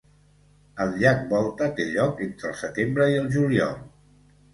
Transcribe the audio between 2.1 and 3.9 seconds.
entre el setembre i el juliol.